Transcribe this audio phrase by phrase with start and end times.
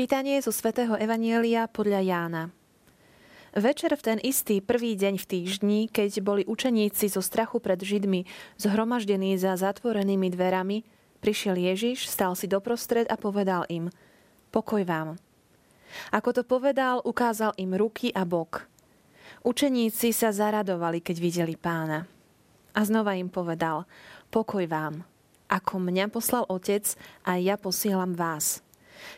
[0.00, 2.48] Čítanie zo svätého Evanielia podľa Jána.
[3.52, 8.24] Večer v ten istý prvý deň v týždni, keď boli učeníci zo strachu pred Židmi
[8.56, 10.88] zhromaždení za zatvorenými dverami,
[11.20, 13.92] prišiel Ježiš, stal si doprostred a povedal im
[14.48, 15.20] Pokoj vám.
[16.16, 18.72] Ako to povedal, ukázal im ruky a bok.
[19.44, 22.08] Učeníci sa zaradovali, keď videli pána.
[22.72, 23.84] A znova im povedal
[24.32, 25.04] Pokoj vám.
[25.52, 26.88] Ako mňa poslal Otec,
[27.20, 28.64] a ja posielam vás.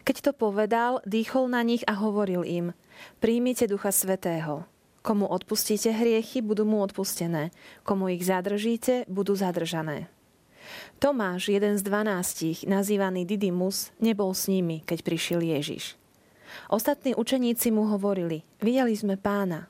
[0.03, 2.67] Keď to povedal, dýchol na nich a hovoril im,
[3.19, 4.67] príjmite Ducha Svetého.
[5.03, 7.51] Komu odpustíte hriechy, budú mu odpustené.
[7.83, 10.07] Komu ich zadržíte, budú zadržané.
[11.03, 15.99] Tomáš, jeden z dvanástich, nazývaný Didymus, nebol s nimi, keď prišiel Ježiš.
[16.71, 19.67] Ostatní učeníci mu hovorili, videli sme pána.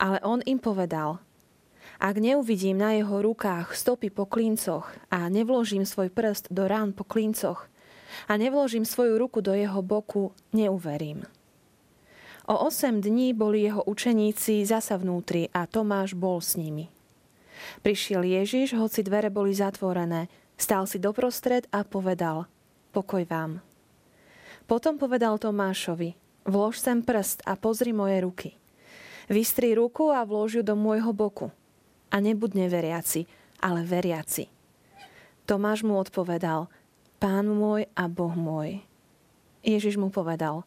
[0.00, 1.20] Ale on im povedal,
[1.98, 7.02] ak neuvidím na jeho rukách stopy po klíncoch a nevložím svoj prst do rán po
[7.02, 7.66] klíncoch
[8.26, 11.22] a nevložím svoju ruku do jeho boku, neuverím.
[12.48, 16.88] O osem dní boli jeho učeníci zasa vnútri a Tomáš bol s nimi.
[17.84, 22.48] Prišiel Ježiš, hoci dvere boli zatvorené, stál si doprostred a povedal
[22.90, 23.60] Pokoj vám.
[24.64, 26.16] Potom povedal Tomášovi
[26.48, 28.50] Vlož sem prst a pozri moje ruky.
[29.28, 31.52] Vystri ruku a vlož ju do môjho boku.
[32.08, 33.28] A nebud neveriaci,
[33.60, 34.48] ale veriaci.
[35.44, 36.72] Tomáš mu odpovedal
[37.18, 38.78] Pán môj a Boh môj.
[39.66, 40.62] Ježiš mu povedal,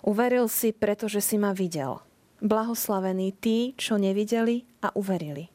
[0.00, 2.00] uveril si, pretože si ma videl.
[2.40, 5.52] Blahoslavení tí, čo nevideli a uverili.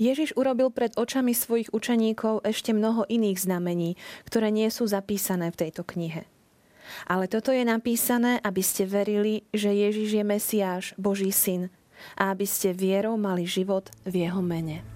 [0.00, 3.94] Ježiš urobil pred očami svojich učeníkov ešte mnoho iných znamení,
[4.26, 6.26] ktoré nie sú zapísané v tejto knihe.
[7.06, 11.70] Ale toto je napísané, aby ste verili, že Ježiš je Mesiáš, Boží syn,
[12.18, 14.91] a aby ste vierou mali život v jeho mene.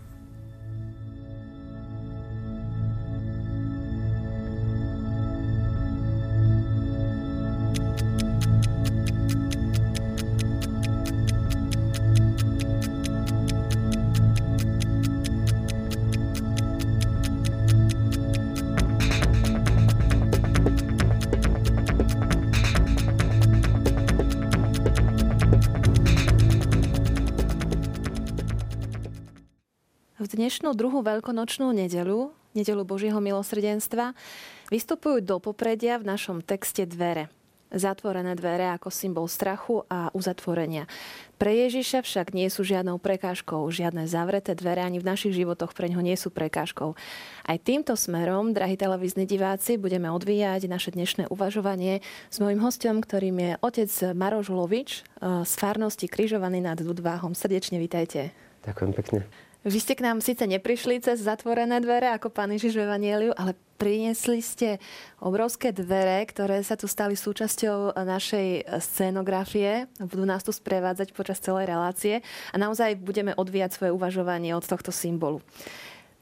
[30.66, 34.19] Dnešnú druhú veľkonočnú nedelu, nedelu Božieho milosrdenstva,
[34.66, 37.31] vystupujú do popredia v našom texte dvere.
[37.71, 40.91] Zatvorené dvere ako symbol strachu a uzatvorenia.
[41.38, 45.87] Pre Ježiša však nie sú žiadnou prekážkou, žiadne zavreté dvere ani v našich životoch pre
[45.87, 46.98] ňo nie sú prekážkou.
[47.47, 53.38] Aj týmto smerom, drahí televízni diváci, budeme odvíjať naše dnešné uvažovanie s mojim hostom, ktorým
[53.38, 57.38] je otec Maroš Lovič eh, z farnosti Kryžovaný nad Dudváhom.
[57.38, 58.34] Srdečne vítajte.
[58.66, 59.46] Ďakujem pekne.
[59.66, 63.59] Vy ste k nám síce neprišli cez zatvorené dvere ako pán Ježiš v Evangeliu, ale
[63.82, 64.78] priniesli ste
[65.19, 69.91] obrovské dvere, ktoré sa tu stali súčasťou našej scénografie.
[69.99, 72.22] Budú nás tu sprevádzať počas celej relácie
[72.54, 75.43] a naozaj budeme odvíjať svoje uvažovanie od tohto symbolu.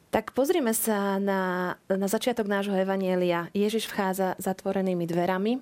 [0.08, 3.52] Tak pozrime sa na, na začiatok nášho Evanielia.
[3.52, 5.60] Ježiš vchádza zatvorenými dverami.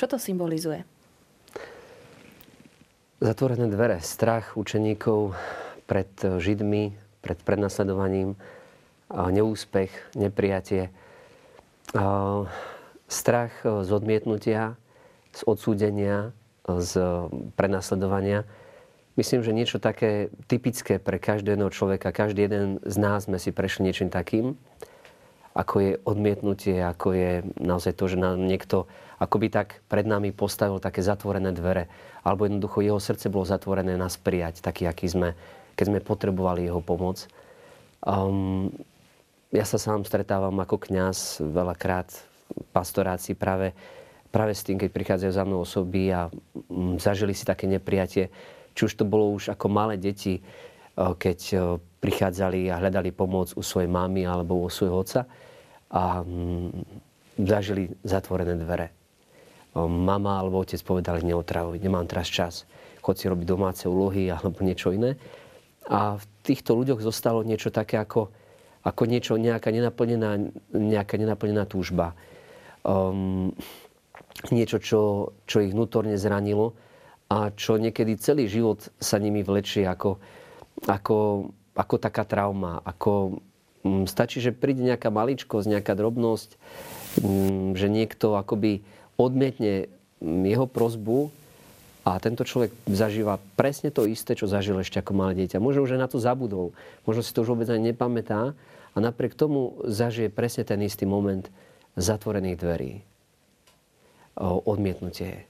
[0.00, 0.80] Čo to symbolizuje?
[3.20, 5.36] Zatvorené dvere, strach učeníkov,
[5.86, 8.38] pred eh, Židmi, pred prenasledovaním,
[9.06, 10.90] neúspech, neprijatie,
[13.06, 14.74] strach eh, z odmietnutia,
[15.30, 16.32] z odsúdenia,
[16.66, 16.92] z
[17.54, 18.42] prenasledovania.
[19.14, 23.86] Myslím, že niečo také typické pre každého človeka, každý jeden z nás sme si prešli
[23.86, 24.58] niečím takým,
[25.56, 28.84] ako je odmietnutie, ako je naozaj to, že nám niekto
[29.16, 31.88] akoby tak pred nami postavil také zatvorené dvere,
[32.20, 35.28] alebo jednoducho jeho srdce bolo zatvorené nás prijať, taký, aký sme
[35.76, 37.28] keď sme potrebovali jeho pomoc.
[38.02, 38.72] Um,
[39.54, 42.10] ja sa sám stretávam ako kňaz veľakrát
[42.50, 43.76] v pastorácii práve,
[44.32, 46.32] práve s tým, keď prichádzajú za mnou osoby a
[46.66, 48.32] um, zažili si také nepriatie.
[48.76, 51.60] Či už to bolo už ako malé deti, uh, keď uh,
[52.00, 55.28] prichádzali a hľadali pomoc u svojej mamy alebo u svojho otca
[55.92, 56.72] a um,
[57.36, 58.90] zažili zatvorené dvere.
[59.76, 62.64] Um, mama alebo otec povedali, neotravuj, nemám teraz čas,
[63.04, 65.20] chod si robiť domáce úlohy alebo niečo iné.
[65.86, 68.30] A v týchto ľuďoch zostalo niečo také ako,
[68.82, 72.18] ako niečo, nejaká nenaplnená, nejaká nenaplnená túžba.
[72.82, 73.54] Um,
[74.50, 75.00] niečo, čo,
[75.46, 76.74] čo ich vnútorne zranilo
[77.26, 80.22] a čo niekedy celý život sa nimi vlečie ako,
[80.86, 82.82] ako, ako taká trauma.
[82.82, 83.42] Ako,
[83.82, 86.50] um, stačí, že príde nejaká maličkosť, nejaká drobnosť,
[87.22, 88.82] um, že niekto akoby
[89.18, 89.90] odmietne
[90.22, 91.30] jeho prozbu
[92.06, 95.58] a tento človek zažíva presne to isté, čo zažil ešte ako malé dieťa.
[95.58, 96.70] Možno už na to zabudol,
[97.02, 98.54] možno si to už vôbec ani nepamätá
[98.94, 101.50] a napriek tomu zažije presne ten istý moment
[101.98, 102.92] zatvorených dverí.
[104.38, 105.48] odmietnutie.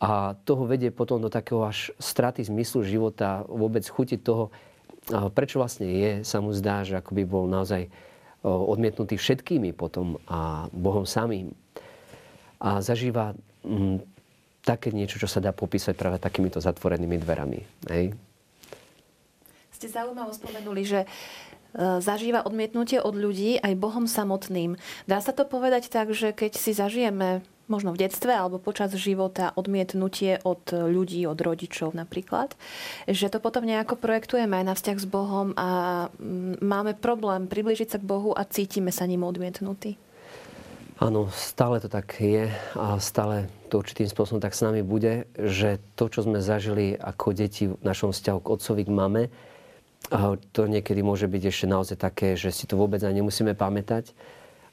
[0.00, 4.48] A toho vedie potom do takého až straty zmyslu života, vôbec chuti toho,
[5.36, 7.90] prečo vlastne je, sa mu zdá, že akoby bol naozaj
[8.40, 11.52] odmietnutý všetkými potom a Bohom samým.
[12.56, 14.00] A zažíva m,
[14.70, 17.58] také niečo, čo sa dá popísať práve takýmito zatvorenými dverami.
[17.90, 18.14] Hej?
[19.74, 21.00] Ste zaujímavo spomenuli, že
[21.70, 24.74] E, zažíva odmietnutie od ľudí aj Bohom samotným.
[25.06, 29.54] Dá sa to povedať tak, že keď si zažijeme možno v detstve alebo počas života
[29.54, 32.58] odmietnutie od ľudí, od rodičov napríklad,
[33.06, 35.68] že to potom nejako projektujeme aj na vzťah s Bohom a
[36.58, 39.94] máme problém približiť sa k Bohu a cítime sa ním odmietnutí.
[40.98, 45.78] Áno, stále to tak je a stále to určitým spôsobom tak s nami bude, že
[45.94, 49.24] to, čo sme zažili ako deti v našom vzťahu k otcovi, k mame,
[50.50, 54.10] to niekedy môže byť ešte naozaj také, že si to vôbec ani nemusíme pamätať.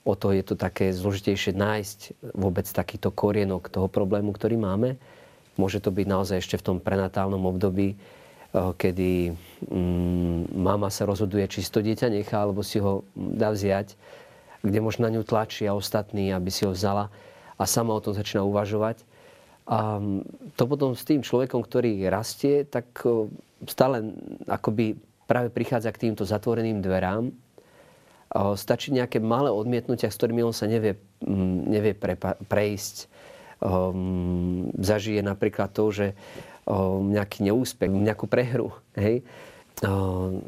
[0.08, 2.00] O to je to také zložitejšie nájsť
[2.34, 4.96] vôbec takýto korienok toho problému, ktorý máme.
[5.60, 7.98] Môže to byť naozaj ešte v tom prenatálnom období, eh,
[8.56, 9.36] kedy
[9.68, 14.00] mm, mama sa rozhoduje, či si to dieťa nechá, alebo si ho dá vziať,
[14.64, 17.12] kde možno na ňu tlačí a ostatní, aby si ho vzala
[17.58, 19.02] a sama o tom začína uvažovať.
[19.68, 20.00] A
[20.56, 23.28] to potom s tým človekom, ktorý rastie, tak eh,
[23.68, 24.16] stále
[24.48, 24.96] akoby
[25.28, 27.36] práve prichádza k týmto zatvoreným dverám.
[28.56, 31.00] Stačí nejaké malé odmietnutia, s ktorými on sa nevie,
[31.68, 31.96] nevie
[32.48, 33.08] prejsť.
[33.58, 36.08] Um, zažije napríklad to, že
[36.68, 38.76] um, nejaký neúspech, nejakú prehru.
[39.00, 39.26] Hej?
[39.82, 40.44] Um,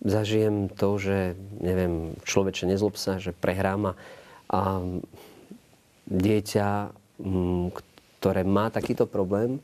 [0.00, 4.80] zažijem to, že neviem, človeče nezlob sa, že prehrám a
[6.10, 6.66] dieťa,
[7.22, 7.70] um,
[8.20, 9.62] ktoré má takýto problém,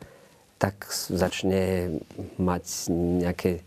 [0.56, 1.92] tak začne
[2.40, 2.88] mať
[3.20, 3.60] nejaké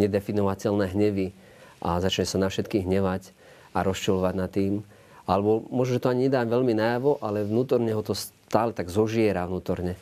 [0.00, 1.36] nedefinovateľné hnevy
[1.84, 3.36] a začne sa na všetkých hnevať
[3.76, 4.80] a rozčulovať nad tým.
[5.28, 9.44] Alebo možno, že to ani nedá veľmi najavo, ale vnútorne ho to stále tak zožiera
[9.44, 9.94] vnútorne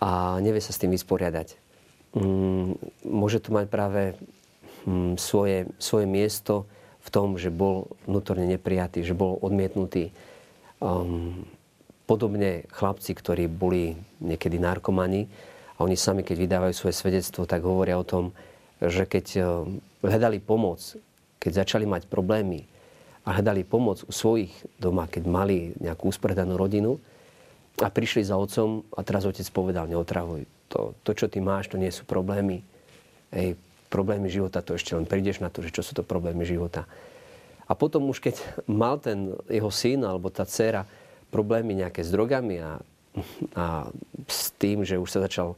[0.00, 1.54] a nevie sa s tým vysporiadať.
[2.16, 2.74] Mm,
[3.06, 4.02] môže to mať práve
[4.88, 6.66] mm, svoje, svoje miesto
[7.04, 10.10] v tom, že bol vnútorne neprijatý, že bol odmietnutý.
[10.80, 11.44] Um,
[12.10, 15.30] podobne chlapci, ktorí boli niekedy narkomani
[15.78, 18.34] a oni sami, keď vydávajú svoje svedectvo, tak hovoria o tom,
[18.82, 19.44] že keď eh,
[20.02, 20.82] hľadali pomoc,
[21.38, 22.66] keď začali mať problémy
[23.22, 24.50] a hľadali pomoc u svojich
[24.82, 26.98] doma, keď mali nejakú usporiadanú rodinu
[27.78, 30.44] a prišli za otcom a teraz otec povedal, neotravuj.
[30.74, 32.60] To, to, čo ty máš, to nie sú problémy.
[33.30, 33.54] Ej,
[33.90, 36.86] problémy života, to ešte len prídeš na to, že čo sú to problémy života.
[37.70, 40.90] A potom už keď mal ten jeho syn alebo tá dcera
[41.30, 42.82] problémy nejaké s drogami a,
[43.54, 43.86] a
[44.26, 45.54] s tým, že už sa začal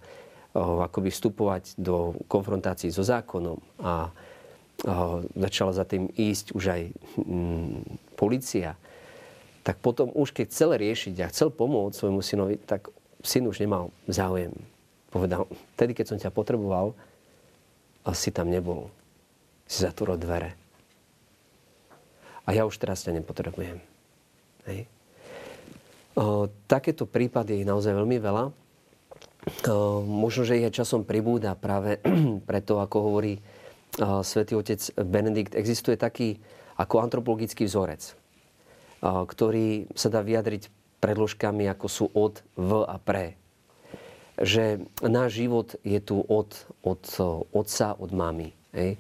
[0.53, 4.13] akoby vstupovať do konfrontácií so zákonom a
[5.33, 6.83] začala za tým ísť už aj
[7.17, 7.81] mm,
[8.19, 8.77] policia,
[9.63, 12.91] tak potom už keď chcel riešiť a chcel pomôcť svojmu synovi, tak
[13.23, 14.53] syn už nemal záujem.
[15.09, 15.47] Povedal,
[15.79, 16.93] tedy keď som ťa potreboval,
[18.11, 18.91] si tam nebol.
[19.71, 20.62] Si zatvoril dvere.
[22.47, 23.79] A ja už teraz ťa nepotrebujem.
[24.67, 24.91] Hej.
[26.19, 28.45] O, takéto prípady je naozaj veľmi veľa.
[30.07, 31.99] Možno, že ich časom pribúda práve
[32.49, 33.43] preto, ako hovorí
[34.25, 36.41] svätý otec Benedikt, existuje taký
[36.81, 38.17] ako antropologický vzorec,
[39.05, 40.73] ktorý sa dá vyjadriť
[41.03, 43.37] predložkami, ako sú od, v a pre.
[44.41, 47.03] Že náš život je tu od, od
[47.53, 48.57] otca, od mamy.
[48.73, 48.97] Hej.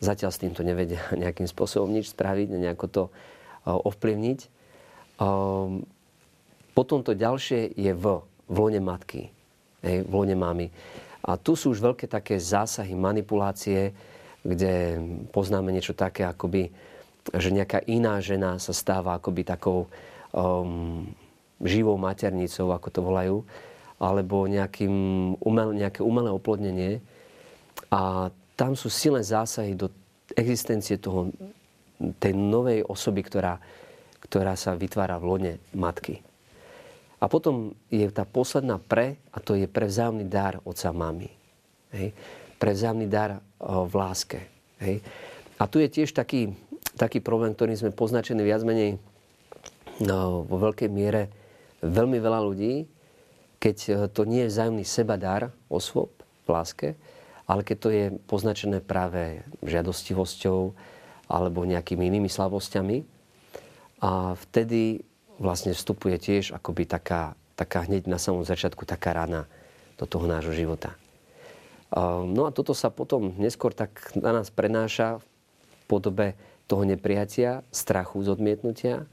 [0.00, 3.02] Zatiaľ s týmto nevedia nejakým spôsobom nič spraviť, nejako to
[3.66, 4.40] ovplyvniť.
[6.76, 8.04] Potom to ďalšie je v,
[8.46, 9.32] v lone matky
[9.86, 10.66] hej, v lone mamy.
[11.26, 13.94] A tu sú už veľké také zásahy, manipulácie,
[14.46, 15.02] kde
[15.34, 16.70] poznáme niečo také, akoby,
[17.34, 19.90] že nejaká iná žena sa stáva akoby takou
[20.30, 21.02] um,
[21.62, 23.36] živou maternicou, ako to volajú,
[23.98, 24.94] alebo nejakým
[25.42, 27.02] umel, nejaké umelé oplodnenie.
[27.90, 29.92] A tam sú silné zásahy do
[30.32, 31.30] existencie toho,
[32.16, 33.60] tej novej osoby, ktorá,
[34.24, 36.24] ktorá sa vytvára v lone matky.
[37.16, 41.30] A potom je tá posledná pre, a to je pre vzájomný dar oca mami.
[41.96, 42.12] Hej?
[42.60, 44.40] Pre vzájomný dar o, v láske.
[44.80, 45.00] Hej?
[45.56, 46.52] A tu je tiež taký,
[47.00, 49.00] taký problém, ktorý sme poznačení viac menej
[50.04, 51.32] no, vo veľkej miere
[51.80, 52.84] veľmi veľa ľudí,
[53.56, 56.12] keď e, to nie je vzájomný sebadár osôb
[56.44, 56.88] v láske,
[57.46, 60.74] ale keď to je poznačené práve žiadostivosťou
[61.26, 63.06] alebo nejakými inými slabosťami.
[64.02, 65.02] A vtedy
[65.40, 69.48] vlastne vstupuje tiež akoby taká, taká hneď na samom začiatku taká rana
[69.96, 70.92] do toho nášho života.
[72.26, 75.24] No a toto sa potom neskôr tak na nás prenáša v
[75.86, 76.26] podobe
[76.66, 79.06] toho nepriatia, strachu z odmietnutia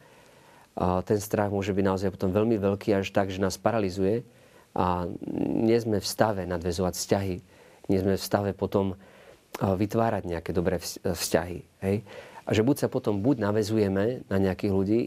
[0.80, 4.26] ten strach môže byť naozaj potom veľmi veľký až tak, že nás paralizuje
[4.74, 5.06] a
[5.38, 7.36] nie sme v stave nadvezovať vzťahy,
[7.92, 8.96] nie sme v stave potom
[9.60, 11.60] vytvárať nejaké dobré vzťahy.
[11.86, 11.96] Hej?
[12.44, 15.02] A že buď sa potom buď navezujeme na nejakých ľudí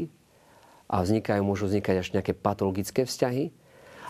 [0.86, 3.50] a vznikajú, môžu vznikať až nejaké patologické vzťahy,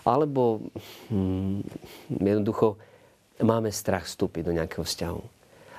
[0.06, 0.70] alebo
[1.11, 1.66] hm,
[2.12, 2.78] jednoducho
[3.42, 5.23] máme strach vstúpiť do nejakého vzťahu.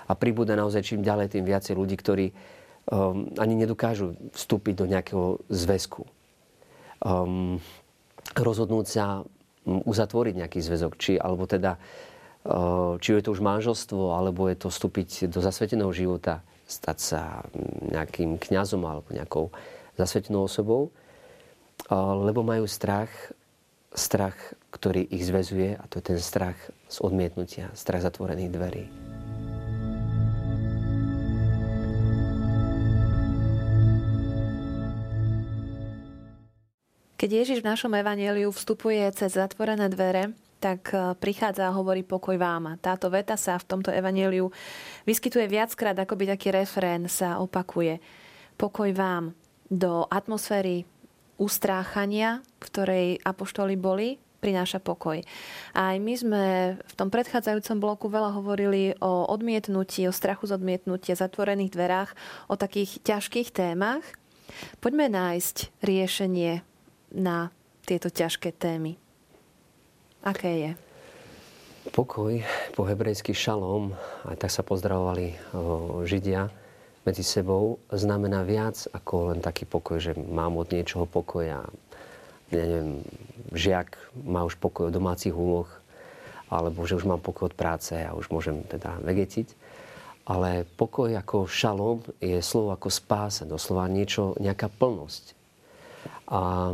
[0.08, 5.39] A pribúda naozaj čím ďalej, tým viacej ľudí, ktorí um, ani nedokážu vstúpiť do nejakého
[5.51, 6.08] zväzku.
[7.03, 7.60] Um,
[8.36, 11.79] rozhodnúť sa um, uzatvoriť nejaký zväzok, či alebo teda
[13.04, 17.22] či je to už manželstvo, alebo je to vstúpiť do zasveteného života, stať sa
[17.92, 19.51] nejakým kňazom alebo nejakou
[20.00, 23.12] zasvetenou osobou, uh, lebo majú strach,
[23.92, 24.36] strach,
[24.72, 26.56] ktorý ich zväzuje a to je ten strach
[26.88, 28.86] z odmietnutia, strach zatvorených dverí.
[37.18, 42.37] Keď Ježiš v našom evaneliu vstupuje cez zatvorené dvere, tak e, prichádza a hovorí pokoj
[42.37, 42.77] vám.
[42.81, 44.49] Táto veta sa v tomto evaneliu
[45.05, 48.01] vyskytuje viackrát, ako by taký refrén sa opakuje.
[48.57, 49.37] Pokoj vám
[49.69, 50.87] do atmosféry
[51.37, 55.21] ustráchania, v ktorej apoštoli boli, prináša pokoj.
[55.73, 56.43] Aj my sme
[56.77, 62.11] v tom predchádzajúcom bloku veľa hovorili o odmietnutí, o strachu z odmietnutia, zatvorených dverách,
[62.49, 64.05] o takých ťažkých témach.
[64.81, 66.61] Poďme nájsť riešenie
[67.17, 67.49] na
[67.85, 69.06] tieto ťažké témy?
[70.27, 70.72] Aké je?
[71.96, 72.43] Pokoj,
[72.75, 73.96] po hebrejsky šalom,
[74.27, 75.39] aj tak sa pozdravovali
[76.03, 76.51] Židia
[77.07, 81.63] medzi sebou, znamená viac ako len taký pokoj, že mám od niečoho pokoja.
[82.51, 83.07] Ja neviem,
[83.55, 83.96] žiak
[84.27, 85.72] má už pokoj od domácich úloh,
[86.51, 89.55] alebo že už mám pokoj od práce a už môžem teda vegetiť.
[90.27, 95.37] Ale pokoj ako šalom je slovo ako spása, doslova niečo, nejaká plnosť
[96.27, 96.71] a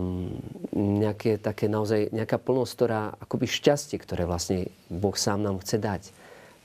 [0.74, 6.04] nejaké také naozaj, nejaká plnosť, ktorá akoby šťastie, ktoré vlastne Boh sám nám chce dať.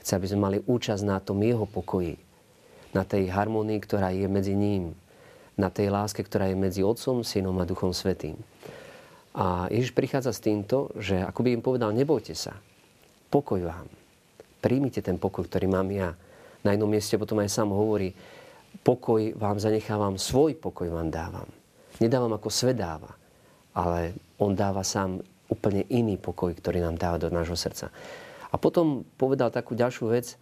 [0.01, 2.17] Chce, aby sme mali účasť na tom jeho pokoji,
[2.97, 4.97] na tej harmonii, ktorá je medzi ním,
[5.53, 8.39] na tej láske, ktorá je medzi Otcom, Synom a Duchom Svetým.
[9.37, 12.57] A Ježiš prichádza s týmto, že ako by im povedal, nebojte sa,
[13.29, 13.85] pokoj vám.
[14.63, 16.17] Príjmite ten pokoj, ktorý mám ja.
[16.65, 18.17] Na jednom mieste potom aj sám hovorí,
[18.81, 21.58] pokoj vám zanechávam, svoj pokoj vám dávam
[21.99, 23.15] nedávam ako svet dáva,
[23.75, 27.91] ale on dáva sám úplne iný pokoj, ktorý nám dáva do nášho srdca.
[28.49, 30.37] A potom povedal takú ďalšiu vec,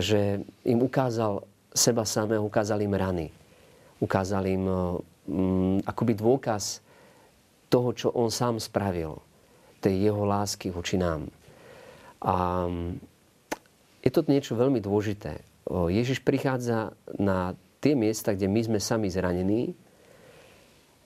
[0.00, 3.28] že im ukázal seba samého, ukázal im rany.
[4.00, 6.80] Ukázal im um, akoby dôkaz
[7.68, 9.20] toho, čo on sám spravil.
[9.84, 11.28] Tej jeho lásky voči nám.
[12.24, 12.90] A mm,
[14.00, 15.40] je to niečo veľmi dôležité.
[15.68, 19.72] Ježiš prichádza na tie miesta, kde my sme sami zranení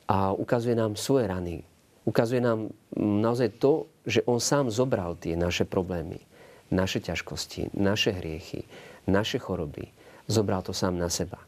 [0.08, 1.62] a ukazuje nám svoje rany.
[2.08, 6.24] Ukazuje nám mm, naozaj to, že on sám zobral tie naše problémy,
[6.72, 8.64] naše ťažkosti, naše hriechy,
[9.04, 9.92] naše choroby.
[10.24, 11.38] Zobral to sám na seba.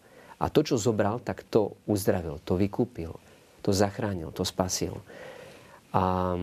[0.40, 3.16] A to, čo zobral, tak to uzdravil, to vykúpil,
[3.60, 5.00] to zachránil, to spasil.
[5.92, 6.36] A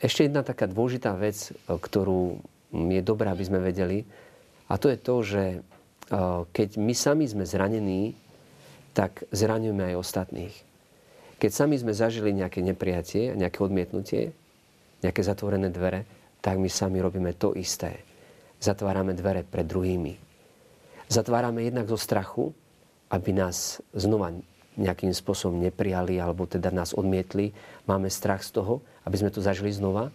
[0.00, 2.40] ešte jedna taká dôležitá vec, ktorú
[2.72, 4.08] je dobré, aby sme vedeli,
[4.72, 5.44] a to je to, že
[6.56, 8.16] keď my sami sme zranení,
[8.96, 10.71] tak zraňujeme aj ostatných.
[11.42, 14.30] Keď sami sme zažili nejaké nepriatie, nejaké odmietnutie,
[15.02, 16.06] nejaké zatvorené dvere,
[16.38, 17.98] tak my sami robíme to isté.
[18.62, 20.14] Zatvárame dvere pred druhými.
[21.10, 22.54] Zatvárame jednak zo strachu,
[23.10, 24.30] aby nás znova
[24.78, 27.50] nejakým spôsobom neprijali alebo teda nás odmietli.
[27.90, 30.14] Máme strach z toho, aby sme to zažili znova.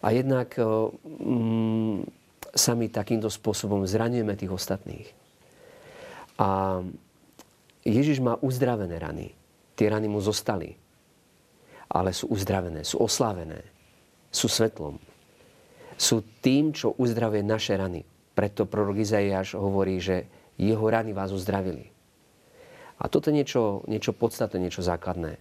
[0.00, 2.08] A jednak mm,
[2.56, 5.08] sami takýmto spôsobom zraňujeme tých ostatných.
[6.40, 6.80] A
[7.84, 9.36] Ježiš má uzdravené rany.
[9.76, 10.72] Tie rany mu zostali.
[11.92, 13.62] Ale sú uzdravené, sú oslávené.
[14.32, 14.98] Sú svetlom.
[15.94, 18.02] Sú tým, čo uzdravuje naše rany.
[18.36, 21.92] Preto prorok Izaiáš hovorí, že jeho rany vás uzdravili.
[22.96, 25.36] A toto je niečo, niečo podstatné, niečo základné.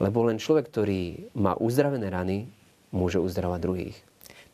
[0.00, 2.48] Lebo len človek, ktorý má uzdravené rany,
[2.90, 3.96] môže uzdravať druhých.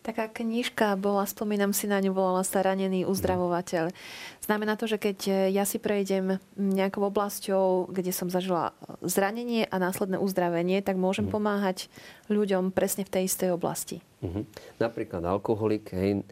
[0.00, 3.92] Taká knižka bola, spomínam si na ňu, volala sa Ranený uzdravovateľ.
[4.40, 8.72] Znamená to, že keď ja si prejdem nejakou oblasťou, kde som zažila
[9.04, 11.32] zranenie a následné uzdravenie, tak môžem mm.
[11.36, 11.92] pomáhať
[12.32, 14.00] ľuďom presne v tej istej oblasti.
[14.24, 14.44] Mm-hmm.
[14.80, 16.24] Napríklad alkoholik, hej,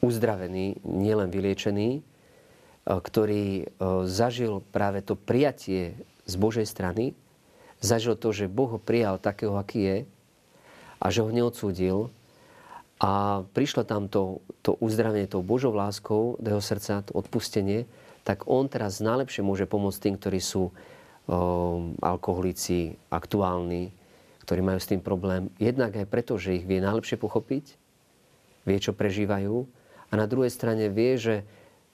[0.00, 2.00] uzdravený, nielen vyliečený, e,
[2.88, 3.64] ktorý e,
[4.08, 5.92] zažil práve to prijatie
[6.24, 7.12] z Božej strany,
[7.84, 9.98] zažil to, že Boh ho prijal takého, aký je
[11.00, 12.08] a že ho neodsúdil,
[13.00, 17.88] a prišlo tam to, to uzdravenie tou Božou láskou do jeho srdca, to odpustenie,
[18.28, 20.68] tak on teraz najlepšie môže pomôcť tým, ktorí sú
[22.04, 23.88] alkoholici aktuálni,
[24.44, 25.48] ktorí majú s tým problém.
[25.56, 27.64] Jednak aj preto, že ich vie najlepšie pochopiť,
[28.68, 29.64] vie, čo prežívajú.
[30.10, 31.46] A na druhej strane vie, že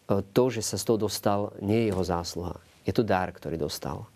[0.08, 2.58] to, že sa z toho dostal, nie je jeho zásluha.
[2.82, 4.10] Je to dar, ktorý dostal.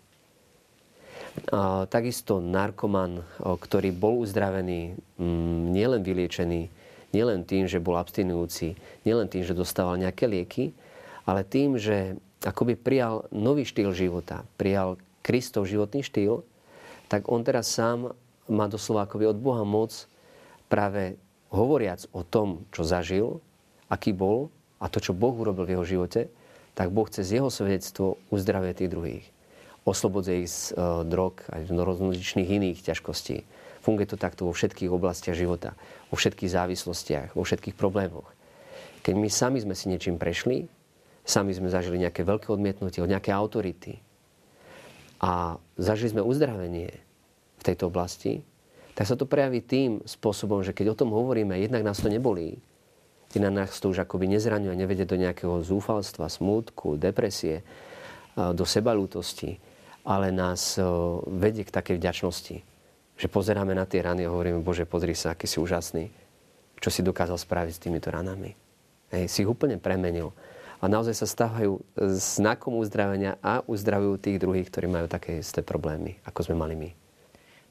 [1.47, 6.80] A takisto narkoman, ktorý bol uzdravený, mm, nielen vyliečený,
[7.11, 8.75] nielen tým, že bol abstinujúci,
[9.07, 10.71] nielen tým, že dostával nejaké lieky,
[11.27, 16.41] ale tým, že akoby prijal nový štýl života, prijal Kristov životný štýl,
[17.05, 18.17] tak on teraz sám
[18.49, 20.09] má doslova akoby od Boha moc
[20.71, 21.19] práve
[21.53, 23.43] hovoriac o tom, čo zažil,
[23.91, 24.49] aký bol
[24.79, 26.31] a to, čo Boh urobil v jeho živote,
[26.73, 29.25] tak Boh cez jeho svedectvo uzdravuje tých druhých.
[29.83, 33.43] Oslobodzuje ich z uh, drog aj z rozličných iných ťažkostí.
[33.81, 35.73] Funguje to takto vo všetkých oblastiach života,
[36.07, 38.29] vo všetkých závislostiach, vo všetkých problémoch.
[39.01, 40.69] Keď my sami sme si niečím prešli,
[41.25, 43.97] sami sme zažili nejaké veľké odmietnutie od nejaké autority
[45.21, 46.93] a zažili sme uzdravenie
[47.57, 48.45] v tejto oblasti,
[48.93, 52.61] tak sa to prejaví tým spôsobom, že keď o tom hovoríme, jednak nás to nebolí,
[53.39, 57.63] na nás to už akoby nezraňuje, nevedie do nejakého zúfalstva, smútku, depresie,
[58.35, 59.57] do sebalútosti,
[60.03, 60.75] ale nás
[61.31, 62.57] vedie k takej vďačnosti,
[63.21, 66.09] že pozeráme na tie rany a hovoríme, Bože, pozri sa, aký si úžasný,
[66.81, 68.57] čo si dokázal spraviť s týmito ranami.
[69.13, 70.33] Hej, si ich úplne premenil.
[70.81, 71.77] A naozaj sa stávajú
[72.17, 76.89] znakom uzdravenia a uzdravujú tých druhých, ktorí majú také isté problémy, ako sme mali my.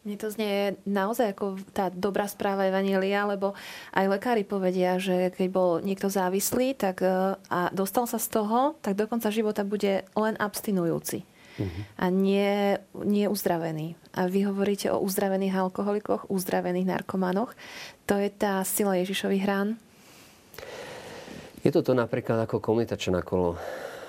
[0.07, 3.59] Mne to znie naozaj ako tá dobrá správa Evanília, lebo
[3.91, 8.79] aj lekári povedia, že keď bol niekto závislý tak, e, a dostal sa z toho,
[8.81, 11.27] tak do konca života bude len abstinujúci
[11.61, 11.83] uh-huh.
[12.01, 13.95] a nie, nie uzdravený.
[14.17, 17.53] A vy hovoríte o uzdravených alkoholikoch, uzdravených narkomanoch.
[18.09, 19.77] To je tá sila Ježišových rán?
[21.61, 23.61] Je to to napríklad ako komunita Čenakolo.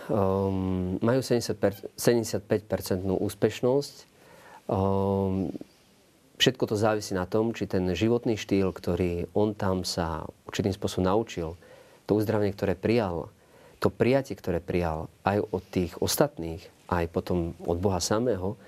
[0.08, 2.00] Um, majú 75%
[3.06, 3.96] úspešnosť.
[4.72, 5.52] Um,
[6.42, 11.06] Všetko to závisí na tom, či ten životný štýl, ktorý on tam sa určitým spôsobom
[11.06, 11.54] naučil,
[12.10, 13.30] to uzdravenie, ktoré prijal,
[13.78, 18.60] to prijatie, ktoré prijal aj od tých ostatných, aj potom od Boha samého,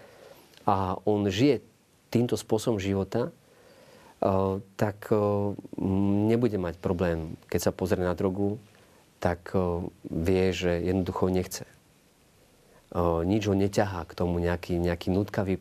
[0.64, 1.60] a on žije
[2.08, 5.20] týmto spôsobom života, eh, tak eh,
[6.32, 8.58] nebude mať problém, keď sa pozrie na drogu,
[9.20, 9.60] tak eh,
[10.08, 11.68] vie, že jednoducho nechce.
[13.26, 15.58] Nič ho neťahá k tomu nejaký, nejaký nutkavý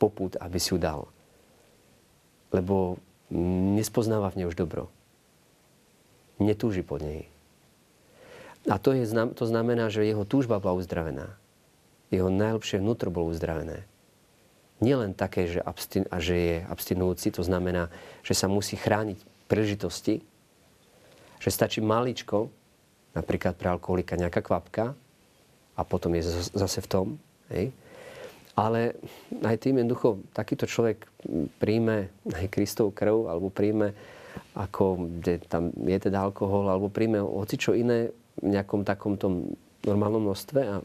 [0.00, 1.12] poput, aby si ju dal
[2.50, 2.98] lebo
[3.78, 4.90] nespoznáva v nej už dobro.
[6.42, 7.30] Netúži po nej.
[8.68, 11.32] A to, je, to znamená, že jeho túžba bola uzdravená.
[12.10, 13.86] Jeho najlepšie vnútro bolo uzdravené.
[14.82, 17.92] Nielen také, že, abstin, a že je abstinujúci, to znamená,
[18.26, 20.24] že sa musí chrániť príležitosti,
[21.40, 22.50] že stačí maličko,
[23.14, 24.96] napríklad pre alkoholika nejaká kvapka
[25.76, 27.06] a potom je zase v tom.
[27.52, 27.70] Hej?
[28.58, 28.98] Ale
[29.40, 31.06] aj tým jednoducho takýto človek
[31.62, 33.94] príjme aj Kristov krv, alebo príjme,
[34.52, 40.28] ako kde tam je teda alkohol, alebo príjme hoci čo iné v nejakom takomto normálnom
[40.28, 40.84] množstve a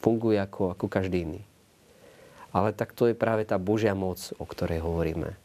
[0.00, 1.42] funguje ako, ako každý iný.
[2.50, 5.36] Ale tak to je práve tá Božia moc, o ktorej hovoríme.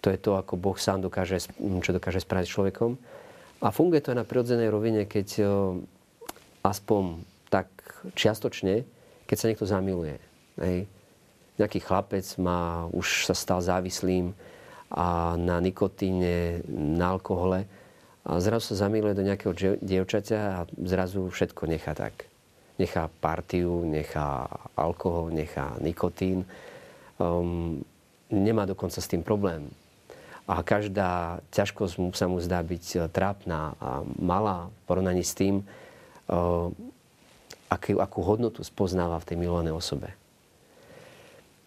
[0.00, 2.96] To je to, ako Boh sám dokáže, čo dokáže spraviť človekom.
[3.60, 5.44] A funguje to aj na prirodzenej rovine, keď
[6.64, 7.20] aspoň
[7.52, 7.68] tak
[8.16, 8.88] čiastočne,
[9.28, 10.16] keď sa niekto zamiluje
[10.60, 10.84] Hej.
[11.56, 14.32] Nejaký chlapec má, už sa stal závislým
[14.92, 17.68] a na nikotíne, na alkohole
[18.24, 22.28] a zrazu sa zamiluje do nejakého dievčaťa a zrazu všetko nechá tak.
[22.80, 26.48] Nechá partiu, nechá alkohol, nechá nikotín.
[27.20, 27.84] Um,
[28.32, 29.68] nemá dokonca s tým problém.
[30.48, 35.36] A každá ťažkosť mu sa mu zdá byť e, trápna a malá v porovnaní s
[35.38, 36.74] tým, uh,
[37.70, 40.10] akú, akú hodnotu spoznáva v tej milovanej osobe.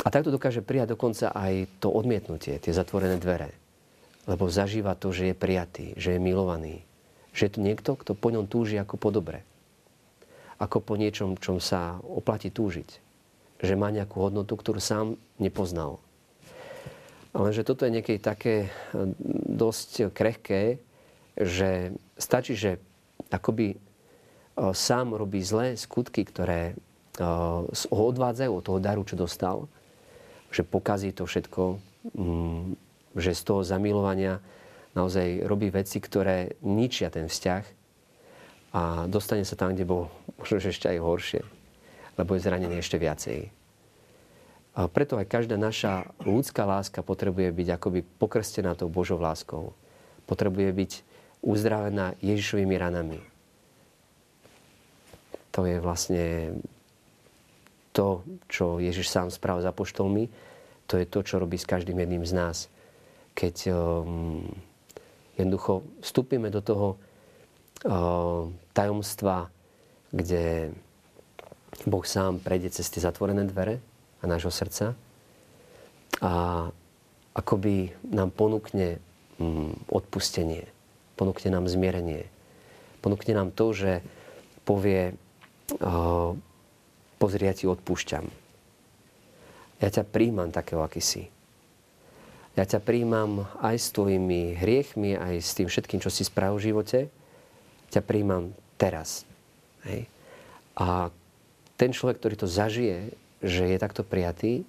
[0.04, 3.56] A takto dokáže prijať dokonca aj to odmietnutie, tie zatvorené dvere.
[4.28, 6.84] Lebo zažíva to, že je prijatý, že je milovaný.
[7.32, 9.48] Že je to niekto, kto po ňom túži ako po dobre.
[10.64, 13.04] Ako po niečom, čom sa oplatí túžiť.
[13.60, 16.00] Že má nejakú hodnotu, ktorú sám nepoznal.
[17.36, 18.68] Ale že toto je niekedy také e,
[19.52, 20.80] dosť krehké,
[21.36, 22.80] že stačí, že
[23.28, 23.78] akoby e,
[24.72, 26.74] sám robí zlé skutky, ktoré e,
[27.90, 29.68] ho odvádzajú od toho daru, čo dostal
[30.54, 31.82] že pokazí to všetko,
[32.14, 32.78] mm,
[33.18, 34.38] že z toho zamilovania
[34.94, 37.83] naozaj robí veci, ktoré ničia ten vzťah
[38.74, 40.10] a dostane sa tam, kde bol
[40.42, 41.42] možno ešte aj horšie,
[42.18, 43.54] lebo je zranený ešte viacej.
[44.74, 49.78] A preto aj každá naša ľudská láska potrebuje byť akoby pokrstená tou Božou láskou.
[50.26, 50.92] Potrebuje byť
[51.46, 53.22] uzdravená Ježišovými ranami.
[55.54, 56.58] To je vlastne
[57.94, 60.26] to, čo Ježiš sám spravil za poštolmi,
[60.90, 62.58] to je to, čo robí s každým jedným z nás.
[63.38, 64.42] Keď um,
[65.38, 66.98] jednoducho vstúpime do toho
[68.74, 69.50] tajomstva,
[70.14, 70.72] kde
[71.90, 73.82] Boh sám prejde cez tie zatvorené dvere
[74.22, 74.94] a nášho srdca
[76.22, 76.34] a
[77.34, 79.02] akoby nám ponúkne
[79.42, 80.70] um, odpustenie,
[81.18, 82.30] ponúkne nám zmierenie,
[83.02, 83.92] ponúkne nám to, že
[84.64, 85.18] povie,
[87.20, 88.26] pozri, ja ti odpúšťam.
[89.84, 91.28] Ja ťa príjmam takého, aký si.
[92.56, 96.66] Ja ťa príjmam aj s tvojimi hriechmi, aj s tým všetkým, čo si spravil v
[96.72, 97.00] živote.
[97.94, 98.50] Ťa príjmam
[98.82, 99.22] teraz.
[99.86, 100.10] Hej.
[100.74, 101.14] A
[101.78, 103.14] ten človek, ktorý to zažije,
[103.46, 104.66] že je takto prijatý,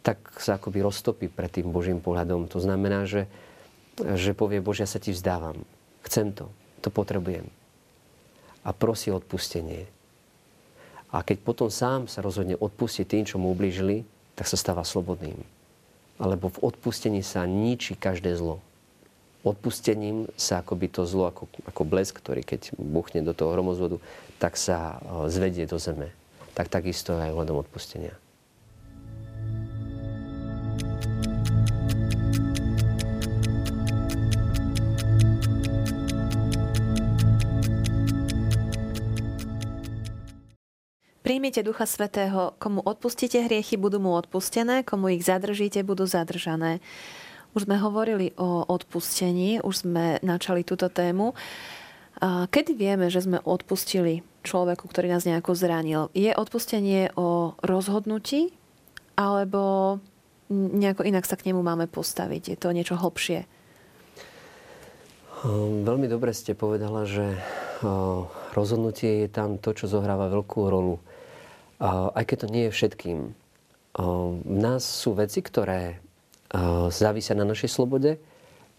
[0.00, 2.48] tak sa akoby roztopí pred tým Božím pohľadom.
[2.48, 3.28] To znamená, že,
[4.00, 5.60] že povie, Bože, ja sa ti vzdávam.
[6.08, 6.48] Chcem to.
[6.80, 7.44] To potrebujem.
[8.64, 9.90] A prosí odpustenie.
[11.12, 14.08] A keď potom sám sa rozhodne odpustiť tým, čo mu ublížili,
[14.38, 15.40] tak sa stáva slobodným.
[16.16, 18.62] Alebo v odpustení sa ničí každé zlo.
[19.46, 24.02] Odpustením sa akoby to zlo, ako, ako blesk, ktorý keď buchne do toho hromozvodu,
[24.42, 26.10] tak sa e, zvedie do zeme.
[26.58, 28.18] Tak takisto aj hľadom odpustenia.
[41.28, 46.80] Príjmite Ducha Svetého, komu odpustíte hriechy, budú mu odpustené, komu ich zadržíte, budú zadržané.
[47.58, 51.34] Už sme hovorili o odpustení, už sme načali túto tému.
[52.22, 56.06] Kedy vieme, že sme odpustili človeku, ktorý nás nejako zranil?
[56.14, 58.54] Je odpustenie o rozhodnutí,
[59.18, 59.98] alebo
[60.54, 62.54] nejako inak sa k nemu máme postaviť?
[62.54, 63.42] Je to niečo hlbšie?
[65.42, 67.34] Hm, veľmi dobre ste povedala, že
[68.54, 71.02] rozhodnutie je tam to, čo zohráva veľkú rolu
[71.80, 73.18] aj keď to nie je všetkým.
[74.44, 75.98] V nás sú veci, ktoré
[76.88, 78.16] závisia na našej slobode,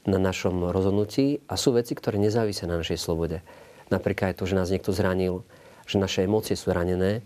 [0.07, 3.45] na našom rozhodnutí a sú veci, ktoré nezávisia na našej slobode.
[3.93, 5.45] Napríklad to, že nás niekto zranil,
[5.85, 7.25] že naše emócie sú ranené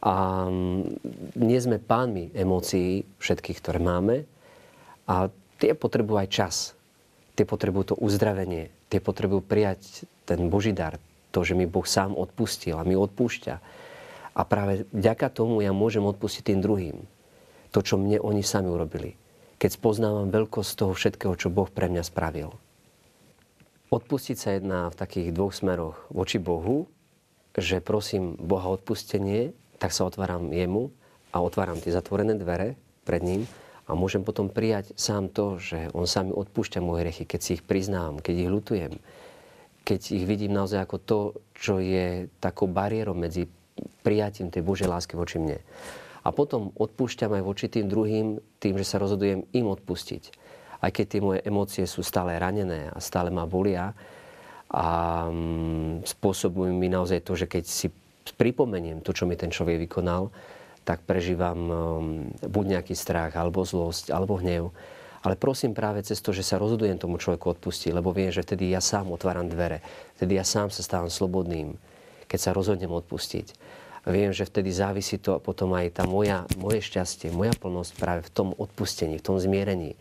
[0.00, 0.46] a
[1.36, 4.24] nie sme pánmi emócií všetkých, ktoré máme
[5.08, 6.56] a tie potrebujú aj čas.
[7.34, 8.72] Tie potrebujú to uzdravenie.
[8.90, 10.96] Tie potrebujú prijať ten Boží dar.
[11.32, 13.54] To, že mi Boh sám odpustil a mi odpúšťa
[14.38, 16.96] a práve vďaka tomu ja môžem odpustiť tým druhým.
[17.74, 19.27] To, čo mne oni sami urobili.
[19.58, 22.54] Keď spoznávam veľkosť toho všetkého, čo Boh pre mňa spravil.
[23.90, 25.98] Odpustiť sa jedná v takých dvoch smeroch.
[26.14, 26.86] Voči Bohu,
[27.58, 30.94] že prosím Boha odpustenie, tak sa otváram jemu
[31.34, 33.42] a otváram tie zatvorené dvere pred ním
[33.88, 37.64] a môžem potom prijať sám to, že on sami odpúšťa moje hriechy, keď si ich
[37.64, 38.92] priznám, keď ich ľutujem,
[39.88, 41.18] keď ich vidím naozaj ako to,
[41.56, 43.48] čo je takou bariérou medzi
[44.04, 45.64] prijatím tej Božej lásky voči mne.
[46.28, 50.22] A potom odpúšťam aj voči tým druhým tým, že sa rozhodujem im odpustiť.
[50.84, 53.96] Aj keď tie moje emócie sú stále ranené a stále ma bolia
[54.68, 54.86] a
[55.26, 57.88] mm, spôsobujú mi naozaj to, že keď si
[58.36, 60.28] pripomeniem to, čo mi ten človek vykonal,
[60.84, 64.68] tak prežívam mm, buď nejaký strach, alebo zlosť, alebo hnev.
[65.24, 68.70] Ale prosím práve cez to, že sa rozhodujem tomu človeku odpustiť, lebo viem, že vtedy
[68.70, 69.80] ja sám otváram dvere.
[70.20, 71.74] Vtedy ja sám sa stávam slobodným
[72.28, 73.56] keď sa rozhodnem odpustiť.
[74.06, 78.30] Viem, že vtedy závisí to potom aj tá moja, moje šťastie, moja plnosť práve v
[78.32, 79.98] tom odpustení, v tom zmierení.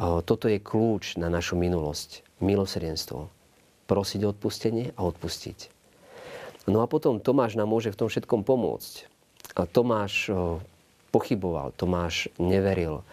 [0.00, 2.24] Toto je kľúč na našu minulosť.
[2.40, 3.28] Milosrdenstvo.
[3.84, 5.68] Prosiť o odpustenie a odpustiť.
[6.68, 9.08] No a potom Tomáš nám môže v tom všetkom pomôcť.
[9.72, 10.32] Tomáš
[11.12, 13.04] pochyboval, Tomáš neveril.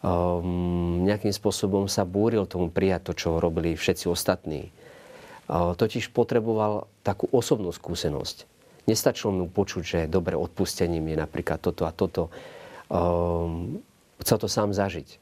[0.00, 4.72] Um, nejakým spôsobom sa búril tomu prijať to, čo robili všetci ostatní
[5.50, 8.46] totiž potreboval takú osobnú skúsenosť.
[8.88, 12.32] Nestačilo mu počuť, že dobre odpustením je napríklad toto a toto.
[12.88, 13.80] Um,
[14.20, 15.20] chcel to sám zažiť.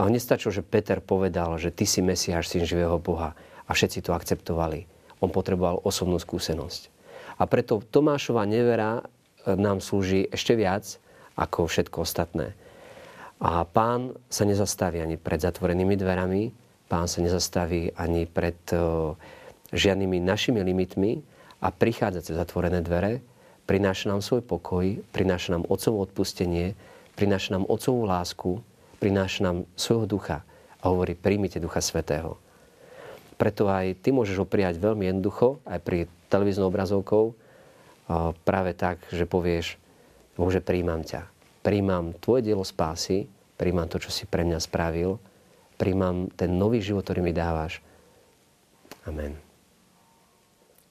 [0.00, 3.36] A nestačilo, že Peter povedal, že ty si Mesiáš, syn živého Boha
[3.68, 4.88] a všetci to akceptovali.
[5.20, 6.88] On potreboval osobnú skúsenosť.
[7.36, 9.02] A preto Tomášova nevera e,
[9.54, 10.98] nám slúži ešte viac
[11.36, 12.56] ako všetko ostatné.
[13.42, 16.42] A pán sa nezastaví ani pred zatvorenými dverami,
[16.92, 18.76] Pán sa nezastaví ani pred eh,
[19.72, 21.24] žiadnymi našimi limitmi
[21.62, 23.22] a prichádza cez zatvorené dvere,
[23.70, 26.74] prináša nám svoj pokoj, prináša nám Otcovo odpustenie,
[27.14, 28.58] prináša nám Otcovú lásku,
[28.98, 30.42] prináša nám svojho ducha
[30.82, 32.36] a hovorí, príjmite Ducha Svetého.
[33.38, 37.38] Preto aj ty môžeš ho prijať veľmi jednoducho, aj pri televíznou obrazovkou,
[38.42, 39.78] práve tak, že povieš,
[40.34, 41.30] Bože, príjmam ťa.
[41.62, 45.22] Príjmam tvoje dielo spásy, príjmam to, čo si pre mňa spravil
[45.82, 47.82] príjmam ten nový život, ktorý mi dávaš.
[49.02, 49.51] Amen.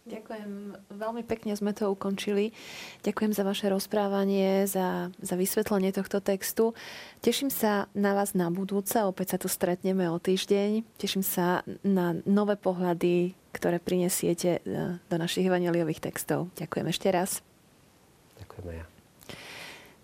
[0.02, 0.74] Ďakujem.
[0.98, 2.58] Veľmi pekne sme to ukončili.
[3.06, 6.74] Ďakujem za vaše rozprávanie, za, za vysvetlenie tohto textu.
[7.22, 8.98] Teším sa na vás na budúce.
[8.98, 10.82] Opäť sa tu stretneme o týždeň.
[10.98, 16.50] Teším sa na nové pohľady, ktoré prinesiete e, do našich evangeliových textov.
[16.58, 17.46] Ďakujem ešte raz.
[18.42, 18.86] Ďakujem ja.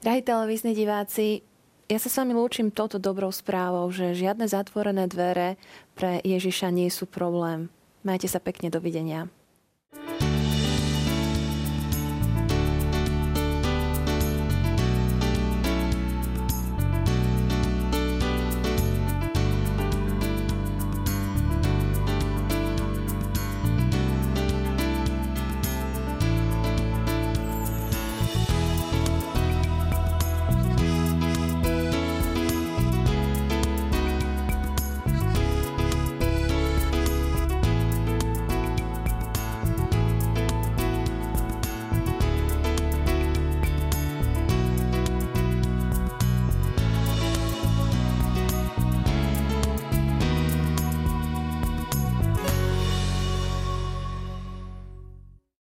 [0.06, 1.42] Drahí televízni diváci,
[1.90, 5.58] ja sa s vami lúčim touto dobrou správou, že žiadne zatvorené dvere
[5.98, 7.72] pre Ježiša nie sú problém.
[8.06, 9.32] Majte sa pekne, dovidenia.